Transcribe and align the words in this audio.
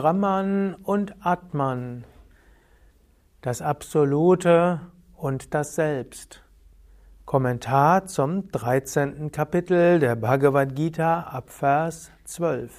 Brahman 0.00 0.76
und 0.84 1.16
Atman, 1.26 2.04
das 3.40 3.60
Absolute 3.60 4.80
und 5.16 5.54
das 5.54 5.74
Selbst. 5.74 6.44
Kommentar 7.24 8.06
zum 8.06 8.48
13. 8.52 9.32
Kapitel 9.32 9.98
der 9.98 10.14
Bhagavad 10.14 10.76
Gita 10.76 11.22
ab 11.22 11.50
Vers 11.50 12.12
12. 12.26 12.70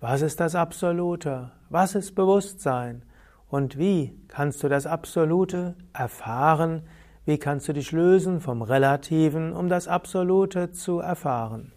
Was 0.00 0.22
ist 0.22 0.40
das 0.40 0.56
Absolute? 0.56 1.52
Was 1.70 1.94
ist 1.94 2.16
Bewusstsein? 2.16 3.04
Und 3.48 3.78
wie 3.78 4.20
kannst 4.26 4.64
du 4.64 4.68
das 4.68 4.88
Absolute 4.88 5.76
erfahren? 5.92 6.82
Wie 7.24 7.38
kannst 7.38 7.68
du 7.68 7.72
dich 7.72 7.92
lösen 7.92 8.40
vom 8.40 8.62
Relativen, 8.62 9.52
um 9.52 9.68
das 9.68 9.86
Absolute 9.86 10.72
zu 10.72 10.98
erfahren? 10.98 11.70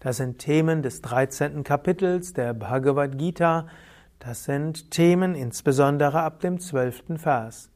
Das 0.00 0.18
sind 0.18 0.38
Themen 0.38 0.82
des 0.82 1.00
13. 1.00 1.64
Kapitels 1.64 2.34
der 2.34 2.52
Bhagavad 2.52 3.16
Gita. 3.16 3.66
Das 4.18 4.44
sind 4.44 4.90
Themen 4.90 5.34
insbesondere 5.34 6.20
ab 6.20 6.40
dem 6.40 6.60
12. 6.60 7.18
Vers. 7.18 7.70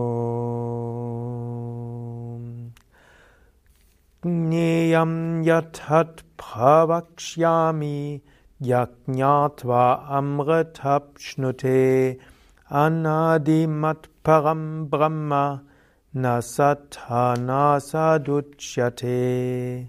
Jneyam 4.25 5.45
yathat 5.45 6.23
pravakshyami 6.37 8.21
yajnatva 8.61 10.11
amritapshnute 10.11 12.19
anadimat 12.69 14.07
param 14.25 14.89
brahma 14.89 15.61
nasatana 16.13 17.79
saduchyate 17.79 19.87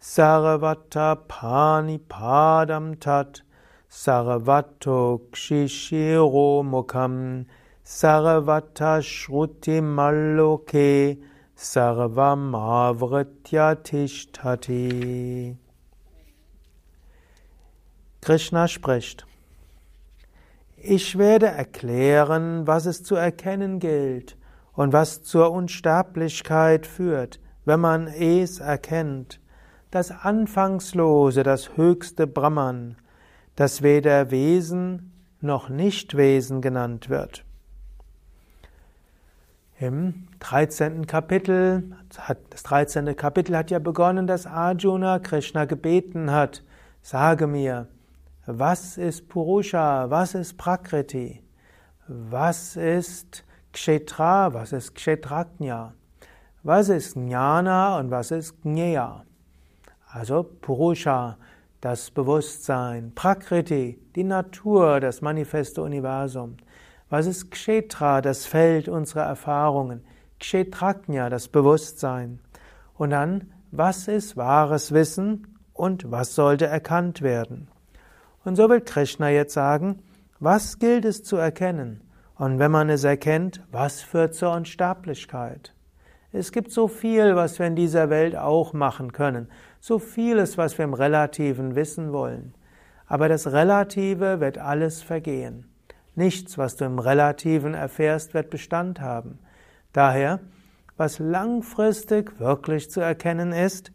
sarvata 0.00 1.16
panipadam 1.28 2.98
tat 2.98 3.42
sarvato 3.96 5.00
kshishiro 5.32 6.62
mukham 6.72 7.46
sarvata 7.84 9.00
shruti 9.00 9.80
malloke 9.80 11.18
sarvam 11.56 12.52
tishtati. 13.82 15.56
Krishna 18.20 18.68
spricht 18.68 19.24
ich 20.88 21.18
werde 21.18 21.46
erklären, 21.46 22.66
was 22.66 22.86
es 22.86 23.02
zu 23.02 23.16
erkennen 23.16 23.80
gilt 23.80 24.36
und 24.74 24.92
was 24.92 25.22
zur 25.22 25.50
Unsterblichkeit 25.50 26.86
führt, 26.86 27.40
wenn 27.64 27.80
man 27.80 28.06
es 28.06 28.60
erkennt, 28.60 29.40
das 29.90 30.12
Anfangslose, 30.12 31.42
das 31.42 31.76
höchste 31.76 32.26
Brahman, 32.28 32.96
das 33.56 33.82
weder 33.82 34.30
Wesen 34.30 35.12
noch 35.40 35.68
Nichtwesen 35.68 36.60
genannt 36.60 37.08
wird. 37.08 37.44
Im 39.78 40.28
13. 40.38 41.06
Kapitel, 41.06 41.94
das 42.48 42.62
13. 42.62 43.14
Kapitel 43.16 43.56
hat 43.56 43.70
ja 43.70 43.78
begonnen, 43.78 44.26
dass 44.26 44.46
Arjuna 44.46 45.18
Krishna 45.18 45.66
gebeten 45.66 46.30
hat, 46.30 46.62
sage 47.02 47.46
mir, 47.46 47.88
was 48.46 48.96
ist 48.96 49.28
Purusha? 49.28 50.08
Was 50.08 50.34
ist 50.34 50.56
Prakriti? 50.56 51.42
Was 52.06 52.76
ist 52.76 53.44
Kshetra? 53.72 54.54
Was 54.54 54.72
ist 54.72 54.94
Kshetraknya? 54.94 55.94
Was 56.62 56.88
ist 56.88 57.16
Jnana 57.16 57.98
und 57.98 58.10
was 58.10 58.30
ist 58.30 58.54
Jnaya? 58.64 59.24
Also 60.08 60.44
Purusha, 60.44 61.36
das 61.86 62.10
Bewusstsein, 62.10 63.12
Prakriti, 63.14 63.96
die 64.16 64.24
Natur, 64.24 64.98
das 64.98 65.20
manifeste 65.20 65.82
Universum. 65.82 66.56
Was 67.10 67.26
ist 67.26 67.52
Kshetra, 67.52 68.22
das 68.22 68.44
Feld 68.44 68.88
unserer 68.88 69.22
Erfahrungen? 69.22 70.04
Kshetraknya, 70.40 71.30
das 71.30 71.46
Bewusstsein. 71.46 72.40
Und 72.94 73.10
dann, 73.10 73.52
was 73.70 74.08
ist 74.08 74.36
wahres 74.36 74.90
Wissen 74.90 75.58
und 75.74 76.10
was 76.10 76.34
sollte 76.34 76.66
erkannt 76.66 77.22
werden? 77.22 77.68
Und 78.44 78.56
so 78.56 78.68
will 78.68 78.80
Krishna 78.80 79.30
jetzt 79.30 79.54
sagen, 79.54 80.02
was 80.40 80.80
gilt 80.80 81.04
es 81.04 81.22
zu 81.22 81.36
erkennen? 81.36 82.00
Und 82.34 82.58
wenn 82.58 82.72
man 82.72 82.90
es 82.90 83.04
erkennt, 83.04 83.62
was 83.70 84.02
führt 84.02 84.34
zur 84.34 84.50
Unsterblichkeit? 84.50 85.72
Es 86.32 86.50
gibt 86.50 86.72
so 86.72 86.88
viel, 86.88 87.36
was 87.36 87.60
wir 87.60 87.66
in 87.66 87.76
dieser 87.76 88.10
Welt 88.10 88.34
auch 88.34 88.72
machen 88.72 89.12
können, 89.12 89.48
so 89.86 90.00
vieles, 90.00 90.58
was 90.58 90.78
wir 90.78 90.84
im 90.84 90.94
Relativen 90.94 91.76
wissen 91.76 92.12
wollen. 92.12 92.54
Aber 93.06 93.28
das 93.28 93.52
Relative 93.52 94.40
wird 94.40 94.58
alles 94.58 95.00
vergehen. 95.00 95.70
Nichts, 96.16 96.58
was 96.58 96.74
du 96.74 96.86
im 96.86 96.98
Relativen 96.98 97.74
erfährst, 97.74 98.34
wird 98.34 98.50
Bestand 98.50 99.00
haben. 99.00 99.38
Daher, 99.92 100.40
was 100.96 101.20
langfristig 101.20 102.40
wirklich 102.40 102.90
zu 102.90 103.00
erkennen 103.00 103.52
ist, 103.52 103.92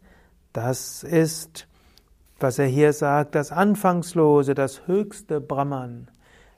das 0.54 1.02
ist 1.02 1.68
was 2.40 2.58
er 2.58 2.66
hier 2.66 2.92
sagt, 2.92 3.34
das 3.34 3.52
Anfangslose, 3.52 4.54
das 4.54 4.86
höchste 4.88 5.40
Brahman. 5.40 6.08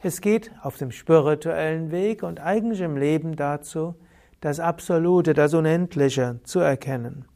Es 0.01 0.21
geht 0.21 0.51
auf 0.63 0.79
dem 0.79 0.91
spirituellen 0.91 1.91
Weg 1.91 2.23
und 2.23 2.41
eigentlich 2.41 2.81
im 2.81 2.97
Leben 2.97 3.37
dazu, 3.37 3.97
das 4.41 4.61
Absolute, 4.61 5.35
das 5.35 5.53
Unendliche 5.53 6.41
zu 6.45 6.61
erkennen. 6.61 7.27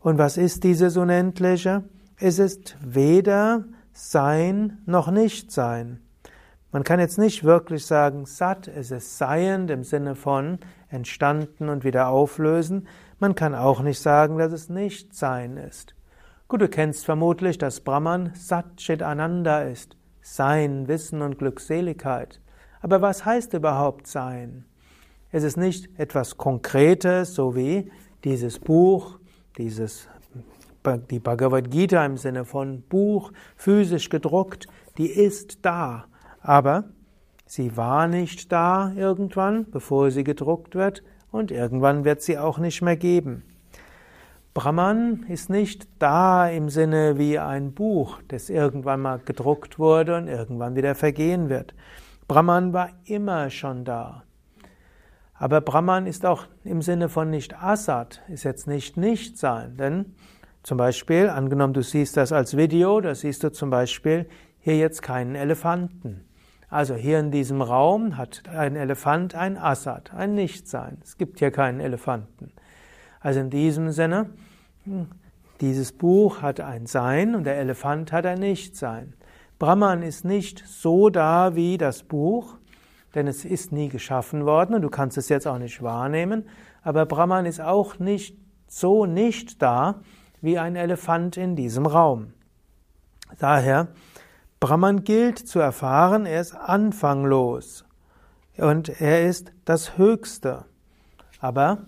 Und 0.00 0.16
was 0.16 0.38
ist 0.38 0.64
dieses 0.64 0.96
Unendliche? 0.96 1.84
Es 2.16 2.38
ist 2.38 2.78
weder 2.80 3.64
Sein 3.92 4.78
noch 4.86 5.10
Nichtsein. 5.10 6.00
Man 6.72 6.84
kann 6.84 7.00
jetzt 7.00 7.18
nicht 7.18 7.44
wirklich 7.44 7.84
sagen, 7.84 8.24
Sat, 8.24 8.66
es 8.66 8.90
ist 8.92 9.18
Seiend 9.18 9.70
im 9.70 9.84
Sinne 9.84 10.14
von 10.14 10.58
entstanden 10.88 11.68
und 11.68 11.84
wieder 11.84 12.08
auflösen. 12.08 12.88
Man 13.18 13.34
kann 13.34 13.54
auch 13.54 13.82
nicht 13.82 14.00
sagen, 14.00 14.38
dass 14.38 14.52
es 14.52 14.70
Nichtsein 14.70 15.58
ist. 15.58 15.94
Gut, 16.48 16.62
du 16.62 16.68
kennst 16.68 17.04
vermutlich, 17.04 17.58
dass 17.58 17.80
Brahman 17.80 18.32
Satchit 18.34 19.02
Ananda 19.02 19.62
ist, 19.64 19.98
Sein, 20.22 20.88
Wissen 20.88 21.20
und 21.20 21.38
Glückseligkeit. 21.38 22.40
Aber 22.80 23.02
was 23.02 23.26
heißt 23.26 23.52
überhaupt 23.52 24.06
Sein? 24.06 24.64
Es 25.30 25.42
ist 25.42 25.58
nicht 25.58 25.90
etwas 25.98 26.38
Konkretes, 26.38 27.34
so 27.34 27.54
wie 27.54 27.92
dieses 28.24 28.58
Buch, 28.58 29.19
dieses, 29.60 30.08
die 31.10 31.18
Bhagavad 31.18 31.70
Gita 31.70 32.04
im 32.04 32.16
Sinne 32.16 32.44
von 32.44 32.82
Buch, 32.82 33.32
physisch 33.56 34.08
gedruckt, 34.08 34.66
die 34.96 35.08
ist 35.08 35.58
da. 35.62 36.06
Aber 36.40 36.84
sie 37.46 37.76
war 37.76 38.08
nicht 38.08 38.50
da 38.50 38.92
irgendwann, 38.96 39.70
bevor 39.70 40.10
sie 40.10 40.24
gedruckt 40.24 40.74
wird, 40.74 41.02
und 41.30 41.52
irgendwann 41.52 42.04
wird 42.04 42.22
sie 42.22 42.38
auch 42.38 42.58
nicht 42.58 42.82
mehr 42.82 42.96
geben. 42.96 43.44
Brahman 44.52 45.26
ist 45.28 45.48
nicht 45.48 45.86
da 46.00 46.48
im 46.48 46.70
Sinne 46.70 47.18
wie 47.18 47.38
ein 47.38 47.72
Buch, 47.72 48.18
das 48.26 48.50
irgendwann 48.50 49.00
mal 49.00 49.20
gedruckt 49.24 49.78
wurde 49.78 50.16
und 50.16 50.26
irgendwann 50.26 50.74
wieder 50.74 50.96
vergehen 50.96 51.48
wird. 51.48 51.74
Brahman 52.26 52.72
war 52.72 52.88
immer 53.04 53.48
schon 53.50 53.84
da. 53.84 54.24
Aber 55.40 55.62
Brahman 55.62 56.06
ist 56.06 56.26
auch 56.26 56.44
im 56.64 56.82
Sinne 56.82 57.08
von 57.08 57.30
nicht 57.30 57.56
Asat, 57.62 58.20
ist 58.28 58.44
jetzt 58.44 58.66
nicht 58.66 58.98
Nichtsein. 58.98 59.78
Denn 59.78 60.14
zum 60.62 60.76
Beispiel, 60.76 61.30
angenommen 61.30 61.72
du 61.72 61.82
siehst 61.82 62.18
das 62.18 62.30
als 62.30 62.58
Video, 62.58 63.00
da 63.00 63.14
siehst 63.14 63.42
du 63.42 63.50
zum 63.50 63.70
Beispiel 63.70 64.28
hier 64.58 64.76
jetzt 64.76 65.00
keinen 65.00 65.34
Elefanten. 65.34 66.26
Also 66.68 66.94
hier 66.94 67.18
in 67.18 67.30
diesem 67.30 67.62
Raum 67.62 68.18
hat 68.18 68.42
ein 68.50 68.76
Elefant 68.76 69.34
ein 69.34 69.56
Asat, 69.56 70.12
ein 70.12 70.34
Nichtsein. 70.34 70.98
Es 71.02 71.16
gibt 71.16 71.38
hier 71.38 71.50
keinen 71.50 71.80
Elefanten. 71.80 72.52
Also 73.20 73.40
in 73.40 73.48
diesem 73.48 73.92
Sinne, 73.92 74.28
dieses 75.62 75.92
Buch 75.92 76.42
hat 76.42 76.60
ein 76.60 76.84
Sein 76.84 77.34
und 77.34 77.44
der 77.44 77.56
Elefant 77.56 78.12
hat 78.12 78.26
ein 78.26 78.40
Nichtsein. 78.40 79.14
Brahman 79.58 80.02
ist 80.02 80.22
nicht 80.22 80.62
so 80.66 81.08
da 81.08 81.54
wie 81.54 81.78
das 81.78 82.02
Buch, 82.02 82.59
denn 83.14 83.26
es 83.26 83.44
ist 83.44 83.72
nie 83.72 83.88
geschaffen 83.88 84.46
worden 84.46 84.74
und 84.74 84.82
du 84.82 84.90
kannst 84.90 85.18
es 85.18 85.28
jetzt 85.28 85.46
auch 85.46 85.58
nicht 85.58 85.82
wahrnehmen, 85.82 86.48
aber 86.82 87.06
Brahman 87.06 87.46
ist 87.46 87.60
auch 87.60 87.98
nicht 87.98 88.36
so 88.68 89.06
nicht 89.06 89.60
da 89.60 90.00
wie 90.40 90.58
ein 90.58 90.76
Elefant 90.76 91.36
in 91.36 91.56
diesem 91.56 91.86
Raum. 91.86 92.32
Daher, 93.38 93.88
Brahman 94.60 95.04
gilt 95.04 95.38
zu 95.38 95.58
erfahren, 95.58 96.26
er 96.26 96.40
ist 96.40 96.54
anfanglos. 96.54 97.84
und 98.56 99.00
er 99.00 99.26
ist 99.26 99.52
das 99.64 99.96
Höchste. 99.96 100.66
Aber 101.40 101.78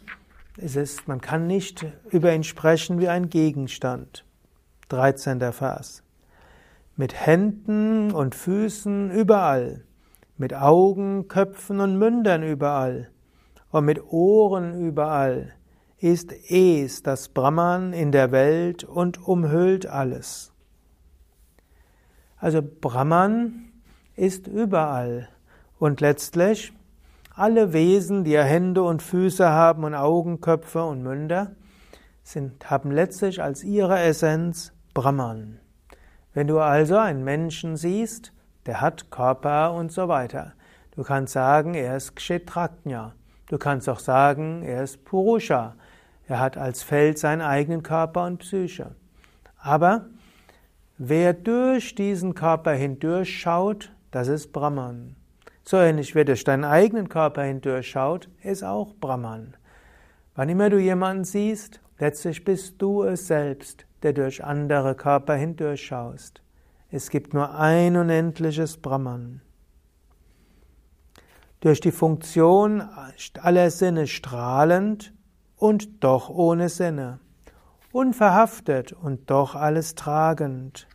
es 0.56 0.76
ist, 0.76 1.06
man 1.06 1.20
kann 1.20 1.46
nicht 1.46 1.84
über 2.10 2.34
ihn 2.34 2.44
sprechen 2.44 2.98
wie 2.98 3.08
ein 3.08 3.28
Gegenstand. 3.28 4.24
13. 4.88 5.52
Vers. 5.52 6.02
Mit 6.96 7.14
Händen 7.14 8.12
und 8.12 8.34
Füßen 8.34 9.10
überall, 9.10 9.84
mit 10.36 10.54
Augen, 10.54 11.28
Köpfen 11.28 11.80
und 11.80 11.98
Mündern 11.98 12.42
überall 12.42 13.10
und 13.70 13.84
mit 13.84 14.02
Ohren 14.04 14.74
überall 14.74 15.52
ist 15.98 16.32
Es, 16.50 17.02
das 17.02 17.28
Brahman 17.28 17.92
in 17.92 18.12
der 18.12 18.32
Welt 18.32 18.84
und 18.84 19.26
umhüllt 19.26 19.86
alles. 19.86 20.52
Also 22.36 22.60
Brahman 22.62 23.70
ist 24.16 24.48
überall 24.48 25.28
und 25.78 26.00
letztlich 26.00 26.72
alle 27.34 27.72
Wesen, 27.72 28.24
die 28.24 28.32
ja 28.32 28.42
Hände 28.42 28.82
und 28.82 29.00
Füße 29.00 29.48
haben 29.48 29.84
und 29.84 29.94
Augen, 29.94 30.40
Köpfe 30.40 30.84
und 30.84 31.02
Münder, 31.02 31.52
sind, 32.22 32.70
haben 32.70 32.90
letztlich 32.90 33.42
als 33.42 33.64
ihre 33.64 34.00
Essenz 34.00 34.72
Brahman. 34.94 35.60
Wenn 36.34 36.46
du 36.46 36.58
also 36.58 36.96
einen 36.96 37.24
Menschen 37.24 37.76
siehst, 37.76 38.32
der 38.66 38.80
hat 38.80 39.10
Körper 39.10 39.72
und 39.72 39.92
so 39.92 40.08
weiter, 40.08 40.52
du 40.94 41.02
kannst 41.02 41.32
sagen, 41.32 41.74
er 41.74 41.96
ist 41.96 42.16
Kshetrajna. 42.16 43.14
Du 43.46 43.58
kannst 43.58 43.88
auch 43.88 43.98
sagen, 43.98 44.62
er 44.62 44.82
ist 44.82 45.04
Purusha. 45.04 45.74
Er 46.26 46.40
hat 46.40 46.56
als 46.56 46.82
Feld 46.82 47.18
seinen 47.18 47.42
eigenen 47.42 47.82
Körper 47.82 48.24
und 48.24 48.38
Psyche. 48.38 48.94
Aber 49.58 50.06
wer 50.96 51.34
durch 51.34 51.94
diesen 51.94 52.34
Körper 52.34 52.72
hindurchschaut, 52.72 53.92
das 54.10 54.28
ist 54.28 54.52
Brahman. 54.52 55.16
So 55.64 55.76
ähnlich, 55.76 56.14
wer 56.14 56.24
durch 56.24 56.44
deinen 56.44 56.64
eigenen 56.64 57.08
Körper 57.08 57.42
hindurchschaut, 57.42 58.28
ist 58.42 58.64
auch 58.64 58.94
Brahman. 58.94 59.56
Wann 60.34 60.48
immer 60.48 60.70
du 60.70 60.78
jemanden 60.78 61.24
siehst, 61.24 61.80
letztlich 61.98 62.44
bist 62.44 62.80
du 62.80 63.04
es 63.04 63.26
selbst, 63.26 63.86
der 64.02 64.12
durch 64.12 64.42
andere 64.42 64.94
Körper 64.94 65.34
hindurchschaust. 65.34 66.41
Es 66.94 67.08
gibt 67.08 67.32
nur 67.32 67.54
ein 67.54 67.96
unendliches 67.96 68.76
Brahman. 68.76 69.40
Durch 71.60 71.80
die 71.80 71.90
Funktion 71.90 72.86
aller 73.40 73.70
Sinne 73.70 74.06
strahlend 74.06 75.14
und 75.56 76.04
doch 76.04 76.28
ohne 76.28 76.68
Sinne, 76.68 77.18
unverhaftet 77.92 78.92
und 78.92 79.30
doch 79.30 79.54
alles 79.54 79.94
tragend, 79.94 80.86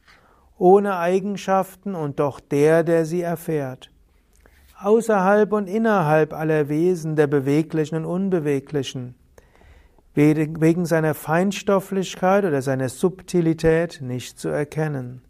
ohne 0.60 0.98
Eigenschaften 0.98 1.96
und 1.96 2.20
doch 2.20 2.40
der, 2.42 2.84
der 2.84 3.06
sie 3.06 3.22
erfährt, 3.24 3.90
außerhalb 4.80 5.52
und 5.52 5.68
innerhalb 5.68 6.32
aller 6.34 6.70
Wesen 6.70 7.16
der 7.16 7.26
beweglichen 7.26 7.98
und 7.98 8.06
unbeweglichen, 8.06 9.16
wegen 10.14 10.86
seiner 10.86 11.16
Feinstofflichkeit 11.16 12.46
oder 12.46 12.62
seiner 12.62 12.90
Subtilität 12.90 14.00
nicht 14.04 14.38
zu 14.38 14.50
erkennen. 14.50 15.24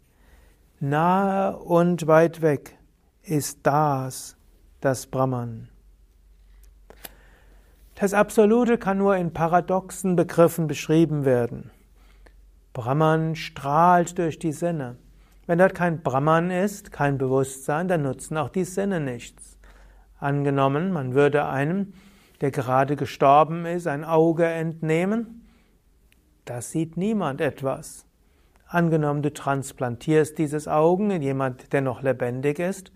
Nahe 0.80 1.56
und 1.56 2.06
weit 2.06 2.40
weg 2.40 2.78
ist 3.22 3.60
das, 3.64 4.36
das 4.80 5.08
Brahman. 5.08 5.68
Das 7.96 8.14
Absolute 8.14 8.78
kann 8.78 8.98
nur 8.98 9.16
in 9.16 9.32
paradoxen 9.32 10.14
Begriffen 10.14 10.68
beschrieben 10.68 11.24
werden. 11.24 11.72
Brahman 12.72 13.34
strahlt 13.34 14.18
durch 14.18 14.38
die 14.38 14.52
Sinne. 14.52 14.98
Wenn 15.48 15.58
dort 15.58 15.74
kein 15.74 16.00
Brahman 16.00 16.52
ist, 16.52 16.92
kein 16.92 17.18
Bewusstsein, 17.18 17.88
dann 17.88 18.02
nutzen 18.02 18.36
auch 18.36 18.50
die 18.50 18.62
Sinne 18.62 19.00
nichts. 19.00 19.58
Angenommen, 20.20 20.92
man 20.92 21.12
würde 21.12 21.46
einem, 21.46 21.92
der 22.40 22.52
gerade 22.52 22.94
gestorben 22.94 23.66
ist, 23.66 23.88
ein 23.88 24.04
Auge 24.04 24.46
entnehmen, 24.46 25.48
da 26.44 26.62
sieht 26.62 26.96
niemand 26.96 27.40
etwas. 27.40 28.07
Angenommen, 28.68 29.22
du 29.22 29.32
transplantierst 29.32 30.36
dieses 30.36 30.68
Augen 30.68 31.10
in 31.10 31.22
jemand, 31.22 31.72
der 31.72 31.80
noch 31.80 32.02
lebendig 32.02 32.58
ist, 32.58 32.92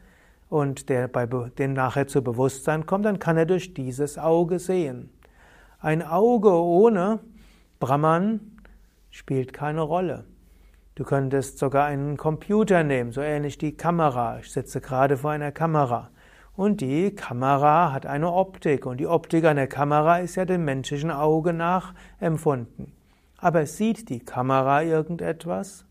und 0.50 0.90
der 0.90 1.08
bei 1.08 1.24
dem 1.26 1.72
nachher 1.72 2.06
zu 2.06 2.22
Bewusstsein 2.22 2.84
kommt, 2.84 3.06
dann 3.06 3.18
kann 3.18 3.38
er 3.38 3.46
durch 3.46 3.72
dieses 3.72 4.18
Auge 4.18 4.58
sehen. 4.58 5.08
Ein 5.80 6.02
Auge 6.02 6.52
ohne 6.52 7.20
Brahman 7.80 8.58
spielt 9.08 9.54
keine 9.54 9.80
Rolle. 9.80 10.26
Du 10.94 11.04
könntest 11.04 11.58
sogar 11.58 11.86
einen 11.86 12.18
Computer 12.18 12.84
nehmen, 12.84 13.12
so 13.12 13.22
ähnlich 13.22 13.56
die 13.56 13.74
Kamera. 13.74 14.40
Ich 14.40 14.52
sitze 14.52 14.82
gerade 14.82 15.16
vor 15.16 15.30
einer 15.30 15.52
Kamera. 15.52 16.10
Und 16.54 16.82
die 16.82 17.14
Kamera 17.14 17.90
hat 17.90 18.04
eine 18.04 18.30
Optik 18.30 18.84
und 18.84 19.00
die 19.00 19.06
Optik 19.06 19.46
einer 19.46 19.68
Kamera 19.68 20.18
ist 20.18 20.34
ja 20.34 20.44
dem 20.44 20.66
menschlichen 20.66 21.10
Auge 21.10 21.54
nachempfunden. 21.54 22.92
Aber 23.42 23.66
sieht 23.66 24.08
die 24.08 24.20
Kamera 24.20 24.84
irgendetwas? 24.84 25.84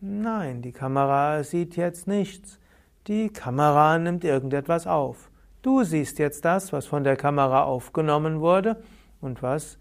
Nein, 0.00 0.60
die 0.60 0.72
Kamera 0.72 1.44
sieht 1.44 1.76
jetzt 1.76 2.08
nichts. 2.08 2.58
Die 3.06 3.28
Kamera 3.28 3.96
nimmt 3.96 4.24
irgendetwas 4.24 4.88
auf. 4.88 5.30
Du 5.62 5.84
siehst 5.84 6.18
jetzt 6.18 6.44
das, 6.44 6.72
was 6.72 6.86
von 6.86 7.04
der 7.04 7.14
Kamera 7.14 7.62
aufgenommen 7.62 8.40
wurde 8.40 8.82
und 9.20 9.44
was 9.44 9.78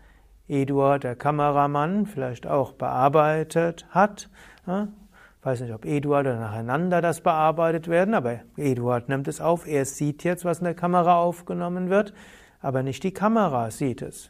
Eduard, 0.48 1.04
der 1.04 1.16
Kameramann, 1.16 2.06
vielleicht 2.06 2.46
auch 2.46 2.74
bearbeitet 2.74 3.88
hat. 3.90 4.30
Ich 4.68 5.44
weiß 5.46 5.62
nicht, 5.62 5.74
ob 5.74 5.86
Eduard 5.86 6.28
oder 6.28 6.40
nacheinander 6.40 7.02
das 7.02 7.22
bearbeitet 7.22 7.88
werden, 7.88 8.14
aber 8.14 8.42
Eduard 8.58 9.10
nimmt 9.10 9.28
es 9.28 9.42
auf. 9.42 9.66
Er 9.66 9.86
sieht 9.86 10.24
jetzt, 10.24 10.46
was 10.46 10.60
in 10.60 10.66
der 10.66 10.76
Kamera 10.76 11.18
aufgenommen 11.18 11.90
wird, 11.90 12.14
aber 12.62 12.84
nicht 12.84 13.02
die 13.04 13.14
Kamera 13.14 13.72
sieht 13.72 14.04
es. 14.04 14.30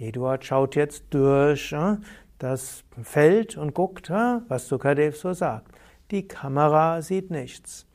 Eduard 0.00 0.44
schaut 0.44 0.76
jetzt 0.76 1.04
durch 1.10 1.74
das 2.38 2.84
Feld 3.02 3.56
und 3.56 3.74
guckt, 3.74 4.10
was 4.10 4.66
Sukadev 4.66 5.16
so 5.16 5.32
sagt. 5.34 5.72
Die 6.10 6.26
Kamera 6.26 7.02
sieht 7.02 7.30
nichts. 7.30 7.86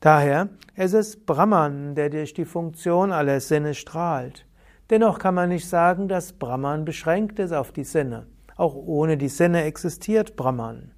Daher 0.00 0.48
es 0.74 0.92
ist 0.92 1.24
Brahman, 1.24 1.94
der 1.94 2.10
durch 2.10 2.34
die 2.34 2.44
Funktion 2.44 3.12
aller 3.12 3.40
Sinne 3.40 3.74
strahlt. 3.74 4.44
Dennoch 4.90 5.18
kann 5.18 5.34
man 5.34 5.48
nicht 5.48 5.68
sagen, 5.68 6.08
dass 6.08 6.32
Brahman 6.32 6.84
beschränkt 6.84 7.38
ist 7.38 7.52
auf 7.52 7.72
die 7.72 7.84
Sinne. 7.84 8.26
Auch 8.56 8.74
ohne 8.74 9.16
die 9.16 9.28
Sinne 9.28 9.64
existiert 9.64 10.36
Brahman. 10.36 10.92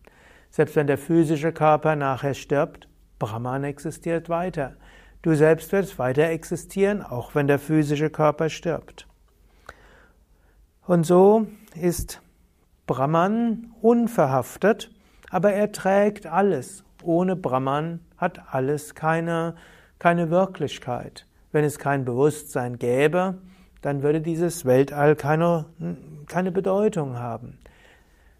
Selbst 0.50 0.76
wenn 0.76 0.86
der 0.86 0.98
physische 0.98 1.52
Körper 1.52 1.94
nachher 1.94 2.34
stirbt, 2.34 2.88
Brahman 3.18 3.64
existiert 3.64 4.28
weiter. 4.28 4.76
Du 5.22 5.34
selbst 5.34 5.72
wirst 5.72 5.98
weiter 5.98 6.28
existieren, 6.28 7.02
auch 7.02 7.34
wenn 7.34 7.48
der 7.48 7.58
physische 7.58 8.10
Körper 8.10 8.48
stirbt. 8.48 9.07
Und 10.88 11.04
so 11.04 11.46
ist 11.78 12.22
Brahman 12.86 13.74
unverhaftet, 13.82 14.90
aber 15.28 15.52
er 15.52 15.70
trägt 15.70 16.26
alles. 16.26 16.82
Ohne 17.02 17.36
Brahman 17.36 18.00
hat 18.16 18.40
alles 18.54 18.94
keine, 18.94 19.54
keine 19.98 20.30
Wirklichkeit. 20.30 21.26
Wenn 21.52 21.62
es 21.62 21.78
kein 21.78 22.06
Bewusstsein 22.06 22.78
gäbe, 22.78 23.34
dann 23.82 24.02
würde 24.02 24.22
dieses 24.22 24.64
Weltall 24.64 25.14
keine, 25.14 25.66
keine 26.26 26.52
Bedeutung 26.52 27.18
haben. 27.18 27.58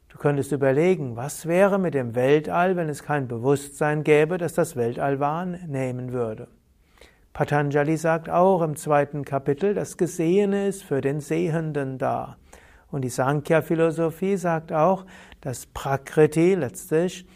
Du 0.09 0.17
könntest 0.17 0.51
überlegen, 0.51 1.17
was 1.17 1.45
wäre 1.45 1.79
mit 1.79 1.93
dem 1.93 2.15
Weltall, 2.15 2.77
wenn 2.77 2.89
es 2.89 3.03
kein 3.03 3.29
Bewusstsein 3.29 4.05
gäbe, 4.05 4.39
das 4.39 4.55
das 4.55 4.75
Weltall 4.75 5.21
wahrnehmen 5.21 6.15
würde. 6.15 6.49
Patanjali 7.33 7.97
sagt 7.97 8.29
auch 8.29 8.63
im 8.63 8.77
zweiten 8.77 9.25
Kapitel, 9.25 9.75
das 9.75 9.97
Gesehene 9.97 10.67
ist 10.67 10.83
für 10.83 11.01
den 11.01 11.21
Sehenden 11.21 11.99
da. 11.99 12.37
Und 12.91 13.03
die 13.03 13.11
Sankhya-Philosophie 13.11 14.37
sagt 14.37 14.73
auch, 14.73 15.05
dass 15.41 15.67
Prakriti 15.67 16.55
letztlich 16.55 17.27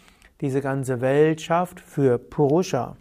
diese 0.41 0.61
ganze 0.61 1.01
Welt 1.01 1.41
schafft 1.41 1.79
für 1.79 2.19
Purusha. 2.19 2.97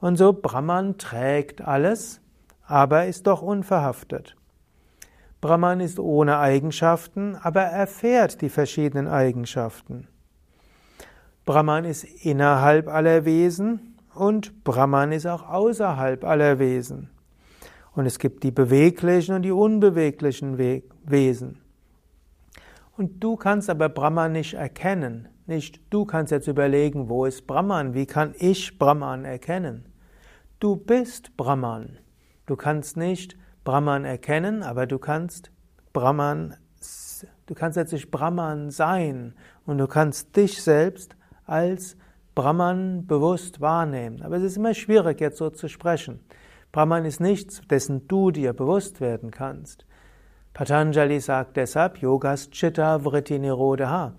Und 0.00 0.16
so 0.16 0.32
Brahman 0.32 0.98
trägt 0.98 1.60
alles, 1.60 2.20
aber 2.66 3.06
ist 3.06 3.26
doch 3.26 3.42
unverhaftet. 3.42 4.36
Brahman 5.40 5.80
ist 5.80 5.98
ohne 5.98 6.38
Eigenschaften, 6.38 7.34
aber 7.34 7.62
erfährt 7.62 8.40
die 8.42 8.48
verschiedenen 8.48 9.08
Eigenschaften. 9.08 10.06
Brahman 11.44 11.84
ist 11.84 12.04
innerhalb 12.04 12.86
aller 12.88 13.24
Wesen 13.24 13.91
und 14.14 14.64
Brahman 14.64 15.12
ist 15.12 15.26
auch 15.26 15.48
außerhalb 15.48 16.24
aller 16.24 16.58
Wesen. 16.58 17.10
Und 17.94 18.06
es 18.06 18.18
gibt 18.18 18.42
die 18.42 18.50
beweglichen 18.50 19.34
und 19.34 19.42
die 19.42 19.52
unbeweglichen 19.52 20.58
Wesen. 20.58 21.58
Und 22.96 23.22
du 23.22 23.36
kannst 23.36 23.68
aber 23.70 23.88
Brahman 23.88 24.32
nicht 24.32 24.54
erkennen, 24.54 25.28
nicht 25.46 25.80
du 25.90 26.04
kannst 26.04 26.30
jetzt 26.30 26.46
überlegen, 26.46 27.08
wo 27.08 27.24
ist 27.24 27.46
Brahman? 27.46 27.94
Wie 27.94 28.06
kann 28.06 28.34
ich 28.38 28.78
Brahman 28.78 29.24
erkennen? 29.24 29.86
Du 30.60 30.76
bist 30.76 31.36
Brahman. 31.36 31.98
Du 32.46 32.54
kannst 32.54 32.96
nicht 32.96 33.36
Brahman 33.64 34.04
erkennen, 34.04 34.62
aber 34.62 34.86
du 34.86 34.98
kannst 34.98 35.50
Brahman, 35.92 36.54
du 37.46 37.54
kannst 37.54 37.76
letztlich 37.76 38.10
Brahman 38.10 38.70
sein 38.70 39.34
und 39.66 39.78
du 39.78 39.86
kannst 39.86 40.36
dich 40.36 40.62
selbst 40.62 41.16
als 41.44 41.96
Brahman 42.34 43.06
bewusst 43.06 43.60
wahrnehmen. 43.60 44.22
Aber 44.22 44.36
es 44.36 44.42
ist 44.42 44.56
immer 44.56 44.74
schwierig, 44.74 45.20
jetzt 45.20 45.38
so 45.38 45.50
zu 45.50 45.68
sprechen. 45.68 46.20
Brahman 46.72 47.04
ist 47.04 47.20
nichts, 47.20 47.60
dessen 47.68 48.08
du 48.08 48.30
dir 48.30 48.54
bewusst 48.54 49.00
werden 49.00 49.30
kannst. 49.30 49.84
Patanjali 50.54 51.20
sagt 51.20 51.56
deshalb, 51.56 51.98
Yogas 51.98 52.50
Chitta 52.50 53.04
Vritti 53.04 53.38
Nirodha. 53.38 54.14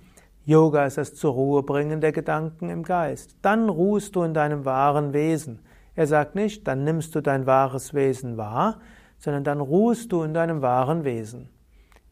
Yoga 0.45 0.85
ist 0.85 0.97
das 0.97 1.15
zur 1.15 1.33
Ruhe 1.33 1.63
bringen 1.63 2.01
der 2.01 2.11
Gedanken 2.11 2.69
im 2.69 2.83
Geist. 2.83 3.35
Dann 3.41 3.69
ruhst 3.69 4.15
du 4.15 4.23
in 4.23 4.33
deinem 4.33 4.65
wahren 4.65 5.13
Wesen. 5.13 5.59
Er 5.95 6.05
sagt 6.05 6.35
nicht, 6.35 6.67
dann 6.67 6.83
nimmst 6.83 7.15
du 7.15 7.21
dein 7.21 7.45
wahres 7.45 7.93
Wesen 7.93 8.37
wahr, 8.37 8.79
sondern 9.17 9.43
dann 9.43 9.61
ruhst 9.61 10.11
du 10.11 10.21
in 10.23 10.33
deinem 10.33 10.61
wahren 10.61 11.03
Wesen. 11.03 11.49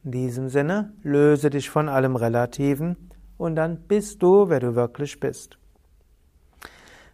In 0.03 0.11
diesem 0.11 0.49
Sinne, 0.49 0.93
löse 1.03 1.49
dich 1.49 1.69
von 1.69 1.89
allem 1.89 2.15
Relativen 2.15 3.09
und 3.37 3.55
dann 3.55 3.81
bist 3.87 4.23
du, 4.23 4.49
wer 4.49 4.59
du 4.59 4.75
wirklich 4.75 5.19
bist. 5.19 5.60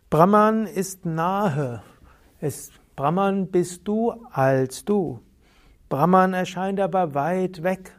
Brahman 0.09 0.67
ist 0.67 1.05
nahe. 1.05 1.81
Es, 2.39 2.71
Brahman 2.95 3.47
bist 3.47 3.85
du 3.85 4.13
als 4.31 4.85
du. 4.85 5.19
Brahman 5.89 6.33
erscheint 6.33 6.79
aber 6.79 7.13
weit 7.13 7.61
weg. 7.61 7.91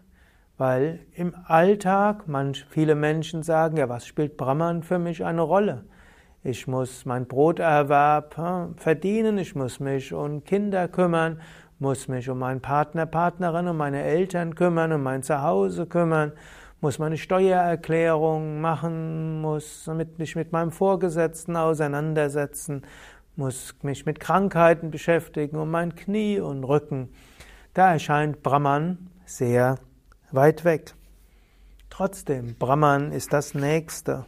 Weil 0.57 1.01
im 1.13 1.35
Alltag 1.47 2.27
manch, 2.27 2.65
viele 2.71 2.95
Menschen 2.95 3.43
sagen, 3.43 3.77
ja, 3.77 3.91
was 3.91 4.07
spielt 4.07 4.39
Brahman 4.39 4.83
für 4.83 4.99
mich 4.99 5.23
eine 5.23 5.43
Rolle? 5.43 5.85
Ich 6.43 6.67
muss 6.67 7.05
mein 7.05 7.27
Broterwerb 7.27 8.39
hm, 8.39 8.79
verdienen, 8.79 9.37
ich 9.37 9.55
muss 9.55 9.79
mich 9.79 10.15
um 10.15 10.43
Kinder 10.45 10.89
kümmern, 10.89 11.43
muss 11.79 12.09
mich 12.09 12.31
um 12.31 12.39
meinen 12.39 12.63
Partner, 12.63 13.05
Partnerin, 13.05 13.69
um 13.69 13.77
meine 13.77 14.03
Eltern 14.03 14.55
kümmern, 14.55 14.95
um 14.95 15.03
mein 15.03 15.23
Zuhause 15.23 15.85
kümmern, 15.87 16.33
muss 16.81 16.99
meine 16.99 17.19
Steuererklärung 17.19 18.61
machen, 18.61 19.41
muss 19.41 19.89
mich 20.17 20.37
mit 20.37 20.53
meinem 20.53 20.71
Vorgesetzten 20.71 21.57
auseinandersetzen, 21.57 22.83
muss 23.37 23.75
mich 23.83 24.07
mit 24.07 24.21
Krankheiten 24.21 24.91
beschäftigen, 24.91 25.57
um 25.57 25.71
mein 25.71 25.95
Knie 25.95 26.41
und 26.41 26.65
Rücken. 26.65 27.09
Da 27.75 27.93
erscheint 27.93 28.43
Brahman 28.43 29.11
sehr 29.25 29.77
weit 30.31 30.65
weg. 30.65 30.95
Trotzdem, 31.91 32.55
Brahman 32.59 33.13
ist 33.13 33.33
das 33.33 33.55
Nächste. 33.55 34.27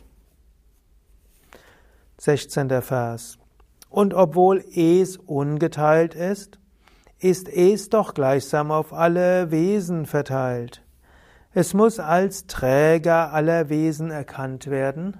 16. 2.18 2.82
Vers. 2.82 3.38
Und 3.88 4.14
obwohl 4.14 4.64
Es 4.74 5.16
ungeteilt 5.16 6.14
ist, 6.14 6.58
ist 7.18 7.48
Es 7.48 7.88
doch 7.88 8.14
gleichsam 8.14 8.70
auf 8.70 8.92
alle 8.92 9.50
Wesen 9.50 10.06
verteilt. 10.06 10.82
Es 11.52 11.74
muss 11.74 11.98
als 11.98 12.46
Träger 12.46 13.32
aller 13.32 13.68
Wesen 13.68 14.10
erkannt 14.10 14.68
werden, 14.68 15.16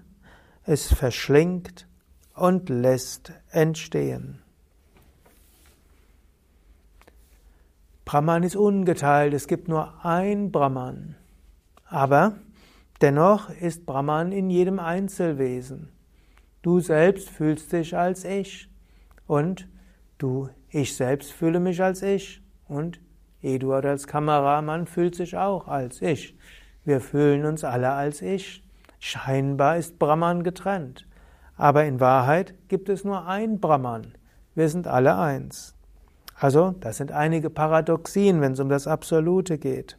es 0.65 0.93
verschlingt 0.93 1.89
und 2.35 2.69
lässt 2.69 3.33
entstehen. 3.51 4.41
Brahman 8.05 8.45
ist 8.45 8.57
ungeteilt, 8.57 9.35
es 9.35 9.49
gibt 9.49 9.69
nur 9.69 10.05
ein 10.05 10.53
Brahman. 10.53 11.17
Aber 11.87 12.37
dennoch 13.01 13.51
ist 13.51 13.85
Brahman 13.85 14.31
in 14.31 14.51
jedem 14.51 14.79
Einzelwesen. 14.79 15.89
Du 16.63 16.79
selbst 16.79 17.29
fühlst 17.29 17.73
dich 17.73 17.97
als 17.97 18.25
ich 18.25 18.69
und 19.27 19.69
du, 20.19 20.49
ich 20.69 20.95
selbst 20.95 21.33
fühle 21.33 21.59
mich 21.59 21.83
als 21.83 22.03
ich 22.03 22.43
und 22.69 23.01
Eduard 23.43 23.87
als 23.87 24.07
Kameramann 24.07 24.87
fühlt 24.87 25.15
sich 25.15 25.37
auch 25.37 25.69
als 25.69 26.03
ich. 26.03 26.37
Wir 26.85 27.01
fühlen 27.01 27.45
uns 27.45 27.65
alle 27.65 27.93
als 27.93 28.23
ich. 28.23 28.63
Scheinbar 28.99 29.77
ist 29.77 29.99
Brahman 29.99 30.43
getrennt. 30.43 31.07
Aber 31.57 31.85
in 31.85 32.01
Wahrheit 32.01 32.55
gibt 32.69 32.89
es 32.89 33.05
nur 33.05 33.27
ein 33.27 33.61
Brahman. 33.61 34.15
Wir 34.55 34.69
sind 34.69 34.87
alle 34.87 35.17
eins. 35.17 35.75
Also, 36.35 36.75
das 36.81 36.97
sind 36.97 37.13
einige 37.13 37.51
Paradoxien, 37.51 38.41
wenn 38.41 38.53
es 38.53 38.61
um 38.61 38.69
das 38.69 38.87
Absolute 38.87 39.59
geht. 39.59 39.99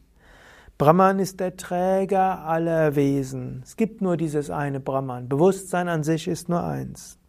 Brahman 0.78 1.20
ist 1.20 1.40
der 1.40 1.58
Träger 1.58 2.44
aller 2.46 2.96
Wesen. 2.96 3.62
Es 3.64 3.76
gibt 3.76 4.02
nur 4.02 4.18
dieses 4.18 4.50
eine 4.50 4.80
Brahman. 4.80 5.30
Bewusstsein 5.30 5.88
an 5.88 6.04
sich 6.04 6.28
ist 6.28 6.50
nur 6.50 6.64
eins. 6.64 7.20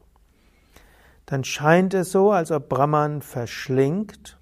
Dann 1.27 1.45
scheint 1.45 1.93
es 1.93 2.13
so, 2.13 2.33
als 2.33 2.51
ob 2.51 2.71
Brahman 2.71 3.21
verschlingt 3.21 4.39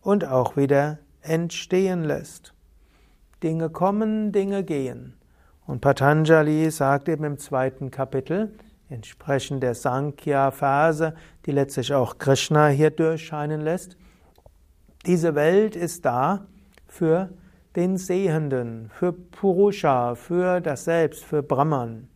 und 0.00 0.24
auch 0.24 0.56
wieder 0.56 0.98
entstehen 1.24 2.04
lässt. 2.04 2.54
Dinge 3.42 3.70
kommen, 3.70 4.32
Dinge 4.32 4.64
gehen. 4.64 5.14
Und 5.66 5.80
Patanjali 5.80 6.70
sagt 6.70 7.08
eben 7.08 7.24
im 7.24 7.38
zweiten 7.38 7.90
Kapitel, 7.90 8.54
entsprechend 8.88 9.62
der 9.62 9.74
Sankhya-Phase, 9.74 11.14
die 11.46 11.52
letztlich 11.52 11.92
auch 11.94 12.18
Krishna 12.18 12.68
hier 12.68 12.90
durchscheinen 12.90 13.60
lässt, 13.60 13.96
diese 15.06 15.34
Welt 15.34 15.76
ist 15.76 16.04
da 16.04 16.46
für 16.86 17.30
den 17.76 17.96
Sehenden, 17.96 18.90
für 18.90 19.12
Purusha, 19.12 20.14
für 20.14 20.60
das 20.60 20.84
Selbst, 20.84 21.24
für 21.24 21.42
Brahman. 21.42 22.08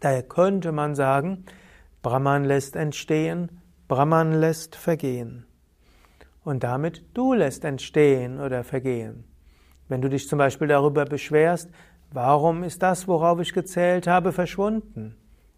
Daher 0.00 0.22
könnte 0.22 0.72
man 0.72 0.94
sagen, 0.94 1.44
Brahman 2.02 2.44
lässt 2.44 2.76
entstehen, 2.76 3.60
Brahman 3.88 4.32
lässt 4.32 4.76
vergehen. 4.76 5.47
Und 6.48 6.64
damit 6.64 7.04
du 7.12 7.34
lässt 7.34 7.62
entstehen 7.66 8.40
oder 8.40 8.64
vergehen. 8.64 9.24
Wenn 9.86 10.00
du 10.00 10.08
dich 10.08 10.26
zum 10.26 10.38
Beispiel 10.38 10.66
darüber 10.66 11.04
beschwerst, 11.04 11.68
warum 12.10 12.62
ist 12.64 12.82
das, 12.82 13.06
worauf 13.06 13.38
ich 13.40 13.52
gezählt 13.52 14.06
habe, 14.06 14.32
verschwunden? 14.32 15.14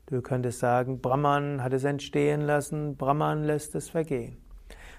Du 0.06 0.20
könntest 0.20 0.58
sagen, 0.58 1.00
Brahman 1.00 1.62
hat 1.62 1.72
es 1.74 1.84
entstehen 1.84 2.40
lassen, 2.40 2.96
Brahman 2.96 3.44
lässt 3.44 3.76
es 3.76 3.88
vergehen. 3.88 4.38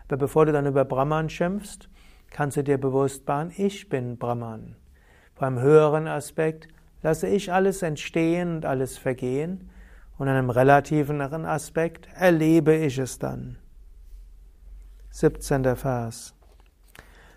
Aber 0.07 0.15
bevor 0.15 0.45
du 0.45 0.53
dann 0.53 0.65
über 0.65 0.85
Brahman 0.85 1.27
schimpfst, 1.29 1.89
kannst 2.29 2.55
du 2.55 2.63
dir 2.63 2.77
bewusst 2.77 3.27
machen, 3.27 3.51
ich 3.57 3.89
bin 3.89 4.17
Brahman. 4.17 4.77
Beim 5.37 5.59
höheren 5.59 6.07
Aspekt 6.07 6.69
lasse 7.01 7.27
ich 7.27 7.51
alles 7.51 7.81
entstehen 7.81 8.55
und 8.55 8.65
alles 8.65 8.97
vergehen 8.97 9.69
und 10.17 10.29
in 10.29 10.35
einem 10.35 10.51
relativeren 10.51 11.45
Aspekt 11.45 12.07
erlebe 12.15 12.77
ich 12.77 12.97
es 12.97 13.19
dann. 13.19 13.57
17. 15.13 15.75
Vers. 15.75 16.33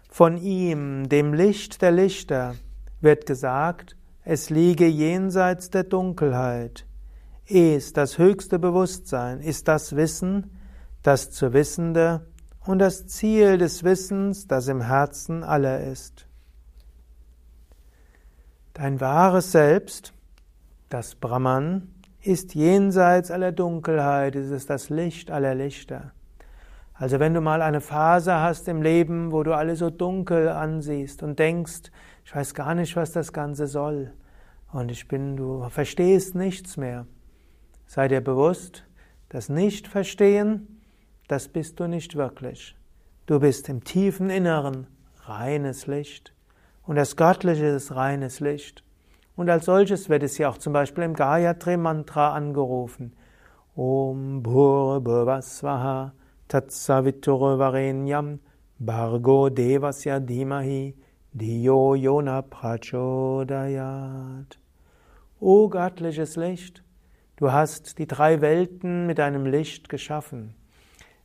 Von 0.08 0.38
ihm, 0.38 1.08
dem 1.08 1.34
Licht 1.34 1.82
der 1.82 1.90
Lichter, 1.90 2.54
wird 3.00 3.26
gesagt, 3.26 3.96
es 4.22 4.48
liege 4.48 4.86
jenseits 4.86 5.70
der 5.70 5.82
Dunkelheit. 5.82 6.86
Es, 7.46 7.92
das 7.92 8.16
höchste 8.16 8.60
Bewusstsein, 8.60 9.40
ist 9.40 9.66
das 9.66 9.96
Wissen, 9.96 10.56
das 11.02 11.32
zu 11.32 11.52
Wissende 11.52 12.26
und 12.64 12.78
das 12.78 13.08
Ziel 13.08 13.58
des 13.58 13.82
Wissens, 13.82 14.46
das 14.46 14.68
im 14.68 14.80
Herzen 14.80 15.42
aller 15.42 15.82
ist. 15.82 16.26
Dein 18.72 19.00
wahres 19.00 19.50
Selbst, 19.50 20.14
das 20.88 21.16
Brahman, 21.16 21.92
ist 22.22 22.54
jenseits 22.54 23.32
aller 23.32 23.52
Dunkelheit, 23.52 24.36
es 24.36 24.50
ist 24.50 24.70
das 24.70 24.90
Licht 24.90 25.32
aller 25.32 25.56
Lichter. 25.56 26.12
Also 26.94 27.20
wenn 27.20 27.34
du 27.34 27.40
mal 27.40 27.60
eine 27.60 27.80
Phase 27.80 28.40
hast 28.40 28.68
im 28.68 28.80
Leben, 28.82 29.32
wo 29.32 29.42
du 29.42 29.54
alle 29.54 29.76
so 29.76 29.90
dunkel 29.90 30.48
ansiehst 30.48 31.22
und 31.22 31.38
denkst, 31.38 31.90
ich 32.24 32.34
weiß 32.34 32.54
gar 32.54 32.74
nicht, 32.74 32.96
was 32.96 33.12
das 33.12 33.32
Ganze 33.32 33.66
soll 33.66 34.12
und 34.72 34.90
ich 34.90 35.08
bin, 35.08 35.36
du 35.36 35.68
verstehst 35.68 36.34
nichts 36.34 36.76
mehr, 36.76 37.06
sei 37.86 38.08
dir 38.08 38.20
bewusst, 38.20 38.84
das 39.28 39.48
Nicht-Verstehen 39.48 40.74
das 41.28 41.48
bist 41.48 41.80
du 41.80 41.86
nicht 41.86 42.16
wirklich. 42.16 42.76
Du 43.26 43.40
bist 43.40 43.68
im 43.70 43.82
tiefen 43.82 44.28
Inneren 44.28 44.86
reines 45.24 45.86
Licht. 45.86 46.34
Und 46.82 46.96
das 46.96 47.16
Göttliche 47.16 47.66
ist 47.66 47.94
reines 47.94 48.40
Licht. 48.40 48.84
Und 49.34 49.48
als 49.48 49.64
solches 49.64 50.10
wird 50.10 50.22
es 50.22 50.36
ja 50.36 50.50
auch 50.50 50.58
zum 50.58 50.74
Beispiel 50.74 51.02
im 51.04 51.14
Gayatri 51.14 51.78
Mantra 51.78 52.34
angerufen. 52.34 53.16
Om 53.74 54.42
Bhurbhuvasvaha 54.42 56.12
Tatsaviturvarenyam 56.48 58.38
Bargo 58.78 59.48
Devasya 59.48 60.20
Dimahi 60.20 60.94
Diyo 61.36 61.94
Yona 61.94 62.42
Prachodayat. 62.42 63.86
O 65.40 65.68
göttliches 65.68 66.36
Licht, 66.36 66.82
du 67.36 67.50
hast 67.50 67.98
die 67.98 68.06
drei 68.06 68.40
Welten 68.40 69.06
mit 69.06 69.18
deinem 69.18 69.46
Licht 69.46 69.88
geschaffen. 69.88 70.54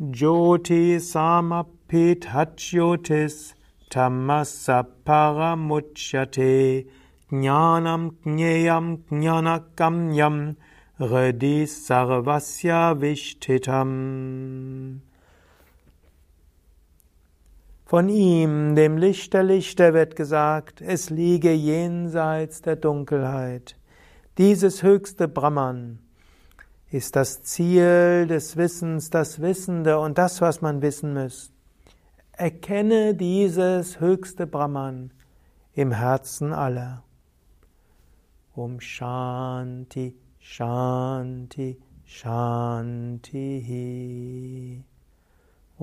Jyoti 0.00 1.00
samapit 1.00 2.24
hatyotis 2.24 3.54
Tamasa 3.90 4.86
paramuchyate 5.06 6.86
jnanam 7.30 8.10
jneyam 8.24 8.96
jnanakamyam 9.10 10.56
redi 10.98 11.66
sarvasya 11.66 12.94
vishtitam. 13.00 13.92
Von 17.92 18.08
ihm, 18.08 18.74
dem 18.74 18.96
Licht 18.96 19.34
der 19.34 19.42
Lichter, 19.42 19.92
wird 19.92 20.16
gesagt, 20.16 20.80
es 20.80 21.10
liege 21.10 21.52
jenseits 21.52 22.62
der 22.62 22.76
Dunkelheit. 22.76 23.76
Dieses 24.38 24.82
höchste 24.82 25.28
Brahman 25.28 25.98
ist 26.90 27.16
das 27.16 27.42
Ziel 27.42 28.26
des 28.26 28.56
Wissens, 28.56 29.10
das 29.10 29.42
Wissende 29.42 29.98
und 29.98 30.16
das, 30.16 30.40
was 30.40 30.62
man 30.62 30.80
wissen 30.80 31.12
muss. 31.12 31.52
Erkenne 32.32 33.14
dieses 33.14 34.00
höchste 34.00 34.46
Brahman 34.46 35.10
im 35.74 35.92
Herzen 35.92 36.54
aller. 36.54 37.02
Um 38.54 38.80
Shanti, 38.80 40.16
Shanti, 40.38 41.78
Shanti. 42.06 43.52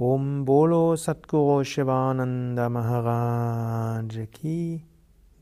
Om 0.02 0.46
Bolo 0.46 0.96
Satguru 0.96 1.66
Shivananda 1.66 2.70
Maharaj 2.70 4.32
Ki 4.32 4.82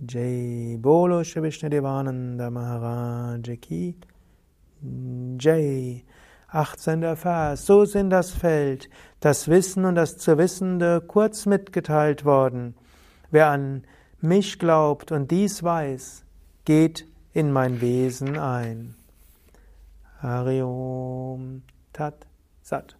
Jai 0.03 0.77
Bolo 0.79 1.21
Shri 1.21 1.51
Devananda 1.69 2.49
Maharaj 2.49 3.61
Ki 3.61 3.95
Jai 5.37 6.03
18. 6.51 7.15
Vers. 7.15 7.67
So 7.67 7.85
sind 7.85 8.09
das 8.09 8.31
Feld, 8.31 8.89
das 9.19 9.47
Wissen 9.47 9.85
und 9.85 9.93
das 9.93 10.17
zu 10.17 10.39
Wissende 10.39 11.01
kurz 11.01 11.45
mitgeteilt 11.45 12.25
worden. 12.25 12.73
Wer 13.29 13.51
an 13.51 13.83
mich 14.21 14.57
glaubt 14.57 15.11
und 15.11 15.29
dies 15.29 15.61
weiß, 15.61 16.25
geht 16.65 17.05
in 17.31 17.51
mein 17.51 17.79
Wesen 17.79 18.39
ein. 18.39 18.95
Hariom 20.19 21.61
Tat 21.93 22.25
Sat. 22.63 22.96